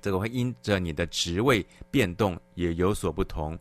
[0.00, 3.58] 这个会因着你的职位变动也有所不同。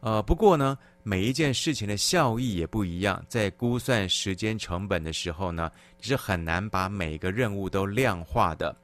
[0.00, 0.78] 呃，不过呢。
[1.02, 8.76] 每一件事情的效益也不一样，在估算时间成本的时候呢，你是很难把每个任务都量化的。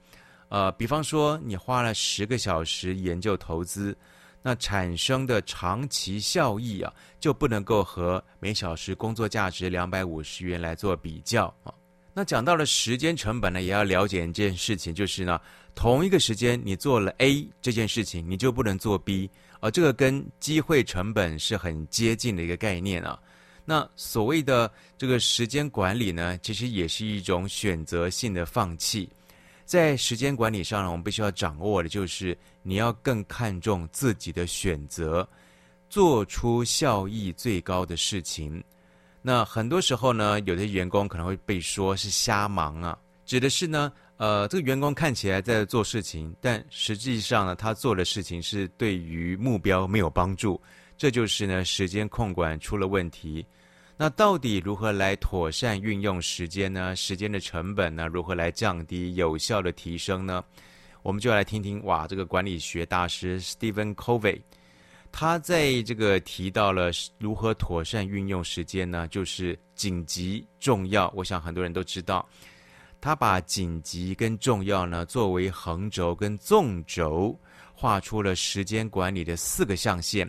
[0.48, 3.94] 呃，比方说你花了十个小时研究投资，
[4.46, 11.74] 那产生的长期效益啊，就不能够和每小时工作价值两百五十元来做比较啊。
[12.14, 15.40] 那讲到了时间成本呢，也要了解一件事情，就是呢，
[15.74, 19.28] 同一个时间你做了 A 这件事情，你就不能做 B。
[19.58, 23.18] 而、这个跟机会成本是很接近的一个概念啊。
[23.64, 29.08] 那所谓的这个时间管理呢，其实也是一种选择性的放弃。
[29.66, 35.28] 在时间管理上呢，我们必须要掌握的就是你要更看重自己的选择，
[35.90, 38.62] 做出效益最高的事情。
[39.20, 42.96] 那很多时候呢，有的员工可能会被说是瞎忙啊，
[43.26, 43.92] 指的是呢。
[44.18, 50.58] 呃，这个员工看起来在做事情，但实际上呢，他做的事情是对于目标没有帮助。
[50.96, 53.44] 这就是呢，时间控管出了问题。
[53.98, 56.94] 那到底如何来妥善运用时间呢？
[56.94, 58.06] 时间的成本呢？
[58.06, 60.44] 如何来降低、有效的提升呢？
[61.02, 64.40] 我们就来听听哇，这个管理学大师 Stephen Covey，
[65.10, 69.08] 他在这个提到了如何妥善运用时间呢？
[69.08, 71.10] 就是紧急、重要。
[71.16, 72.28] 我想很多人都知道。
[73.00, 77.38] 他把紧急跟重要呢，作为横轴跟纵轴，
[77.72, 80.28] 画出了时间管理的四个象限。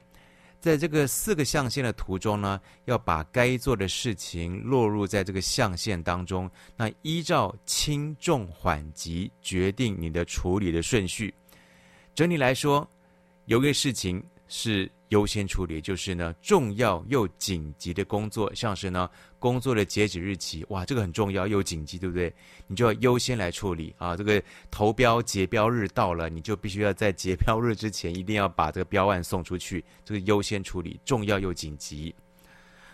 [0.59, 6.49] 在这个四个象限的图中呢，要把该做的事情落入在这个象限当中。
[6.75, 11.33] 那依照轻重缓急决定你的处理的顺序。
[12.15, 12.89] 整体来说，
[13.45, 22.33] 有个事情是优先处理，就是呢重要又紧急的工作，像是呢工作的截止日期，哇，这个很重要又紧急，对不对？
[22.67, 24.15] 你就要优先来处理啊。
[24.17, 32.13] 这个投标结标日到了，你就必须要在结标日之前一定要把这个标案送出去，这个优先处理，重要又紧急。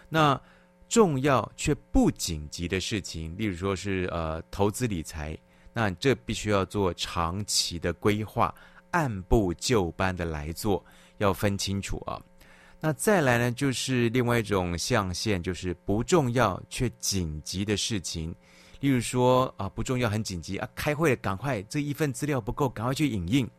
[0.10, 0.40] 那
[0.88, 5.36] 重要却不紧急的事情，例如说是呃投资理财，
[5.74, 8.54] 那这必须要做长期的规划，
[8.92, 10.86] 按部就班的来做。
[11.24, 12.22] 要分清楚啊，
[12.80, 18.36] 那再来呢，就是另外一种象限，就是不重要却紧急的事情，
[18.82, 23.50] 例如说啊，不重要很紧急啊，开会赶快，这一份资料不够，赶快去影印。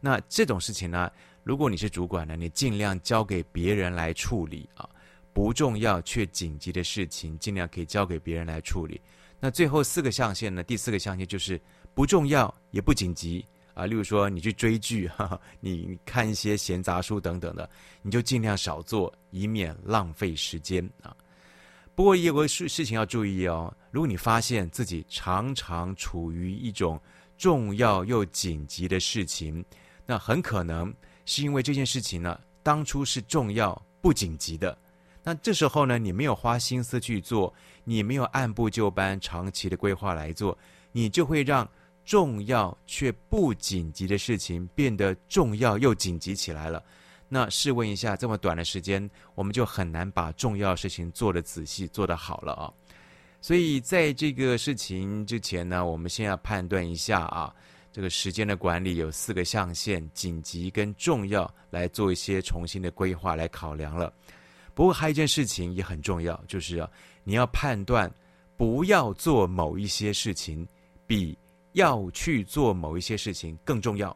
[0.00, 1.10] 那这种事情呢，
[1.42, 4.88] 如果你是主管呢，你尽量交给别人来处理啊，
[5.32, 9.00] 不重要却紧急的事情，尽量可以交给别人来处理。
[9.40, 11.60] 那最后四个象限呢，第四个象限就是
[11.94, 13.44] 不重要也不紧急。
[13.78, 17.70] 啊，例如说你去追剧，哈哈，你看一些闲杂书等等的，
[18.02, 21.16] 你就尽量少做，以免浪费时间啊。
[21.94, 27.00] 不过也有个事事情要注意哦，如果你发现自己常常处于一种
[27.36, 29.64] 重要又紧急的事情，
[30.04, 30.92] 那很可能
[31.24, 34.76] 是因为这件事情呢，当初是重要不紧急的。
[35.22, 37.54] 那这时候呢，你没有花心思去做，
[37.84, 40.58] 你没有按部就班、长期的规划来做，
[40.90, 41.68] 你就会让。
[42.08, 46.82] 重要却不紧急的事情变得重要又紧急起来了，
[47.28, 52.72] 那试问一下，这么短的时间，我们就很难把重要事情做得仔细、做得好了啊。
[53.42, 57.54] 所以在这个事情之前呢，我们先要判断一下啊，
[57.92, 64.10] 这个时间的管理有四个象限：紧急跟重要，来做一些重新的规划来考量了。
[64.72, 66.88] 不过还有一件事情也很重要，就是啊，
[67.22, 68.10] 你要判断
[68.56, 70.66] 不要做某一些事情
[71.06, 71.36] 比。
[71.78, 74.14] 要去做某一些事情更重要，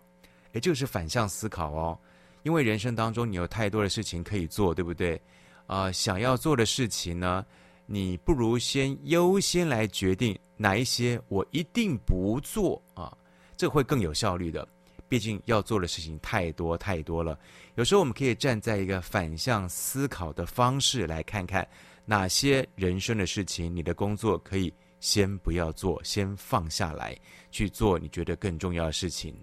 [0.53, 1.97] 也就是反向思考哦。
[2.43, 5.21] 因为人生当中你有太多的事情可以做，对不对？
[5.69, 7.47] 啊、想要做的事情呢，
[7.87, 13.17] 你不如先优先来决定哪一些我一定不做啊，
[13.57, 14.67] 这会更有效率的。
[15.09, 17.39] 毕竟要做的事情太多太多了。
[17.77, 21.67] 有时候我们可以站在一个反向思考的方式来看看
[22.05, 24.73] 哪些人生的事情，你的工作可以。
[25.03, 27.19] 先不要做，先放下来
[27.51, 29.35] 去做你觉得更重要的事情。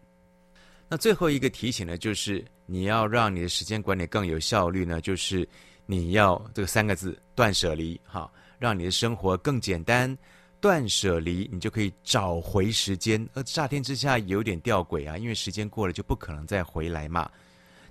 [0.88, 5.48] 那最后一个提醒呢，就是你要让你的时间管理更有效率呢，就是
[5.86, 8.00] 你要这个三个字：断舍离。
[8.06, 10.18] 哈，让你的生活更简单，
[10.62, 13.28] 断舍离，你就可以找回时间。
[13.34, 17.30] 而乍听之下有点吊诡啊，因为时间过了就不可能再回来嘛。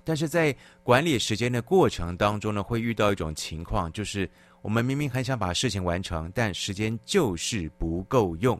[0.03, 4.27] 但是在管理时间的过程当中呢，会遇到一种情况，就是。
[4.61, 8.59] 我们明明很想把事情完成，但时间就是不够用。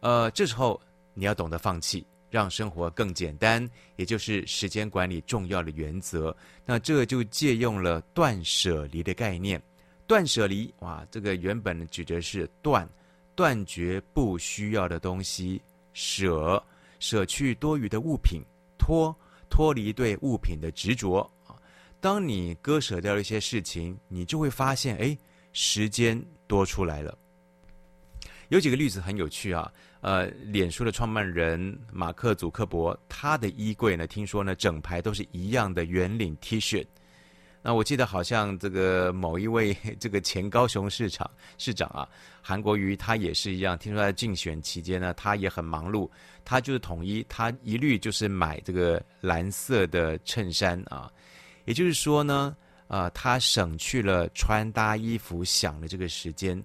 [0.00, 0.80] 呃，这时候
[1.14, 6.36] 你要懂得放弃，让生活更简单，也就是时间管理重要的原则。
[6.64, 9.60] 那这就借用了断舍离的概念。
[10.06, 12.88] 断舍离，哇，这个原本指的是断，
[13.34, 15.60] 断绝不需要的东西；
[15.92, 16.62] 舍，
[17.00, 18.40] 舍去多余的物品；
[18.78, 19.12] 脱，
[19.50, 21.28] 脱离对物品的执着。
[22.00, 25.16] 当你割舍掉一些事情，你就会发现，哎，
[25.52, 27.16] 时间多出来了。
[28.48, 29.72] 有几个例子很有趣啊，
[30.02, 36.86] 呃，脸书的创办人马克·祖克伯，他的衣柜呢，听说呢，整排都是一样的圆领 T 恤。
[37.60, 41.28] 那我记得好像这个某一位 这个前高雄市长
[41.58, 42.08] 市长啊，
[42.40, 43.76] 韩国瑜，他也是一样。
[43.76, 46.08] 听说在竞选期间呢，他也很忙碌，
[46.44, 51.10] 他就是统一，他一律就是买这个蓝色的衬衫啊。
[51.66, 52.56] 也就是说呢，
[52.88, 56.64] 呃，他省去了穿搭衣服想的这个时间，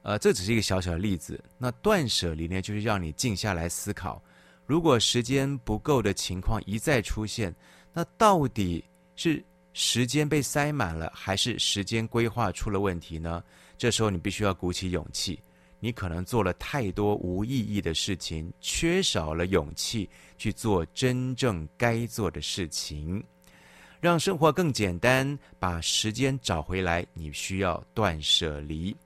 [0.00, 1.38] 呃，这只是一个小小的例子。
[1.58, 4.22] 那断舍离呢，就是让你静下来思考，
[4.64, 7.54] 如果时间不够的情况一再出现，
[7.92, 8.82] 那到底
[9.16, 13.42] 是时间被塞满了，还是时间规划出了问题呢？
[13.76, 15.40] 这时候你必须要鼓起勇气，
[15.80, 23.22] 你可能做了太多无意义的事情，缺少了勇气去做真正该做的事情。
[24.00, 28.96] 让生活更简单，把时间找回来，你需要断舍离。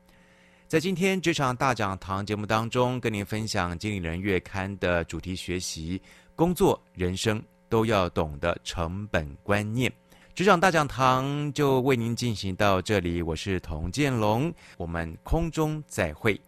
[0.68, 6.00] 在今天职场大讲堂节目当中，跟您分享《经理人月刊》的主题学习：
[6.36, 9.90] 工作、人生都要懂得成本观念。
[10.34, 16.38] 职场大讲堂就为您进行到这里，我是童建龙，我们空中再会。